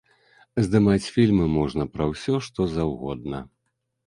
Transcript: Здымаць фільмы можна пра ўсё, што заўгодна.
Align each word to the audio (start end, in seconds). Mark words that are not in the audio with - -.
Здымаць 0.67 1.11
фільмы 1.17 1.45
можна 1.57 1.87
пра 1.99 2.09
ўсё, 2.13 2.41
што 2.47 2.69
заўгодна. 2.75 3.45